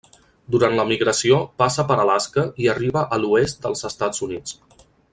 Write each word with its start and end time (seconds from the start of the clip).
Durant 0.53 0.71
la 0.79 0.85
migració 0.91 1.37
passa 1.63 1.85
per 1.91 1.97
Alaska 2.05 2.47
i 2.65 2.71
arriba 2.75 3.07
a 3.19 3.23
l'oest 3.25 3.63
dels 3.67 3.89
Estats 3.93 4.29
Units. 4.31 4.61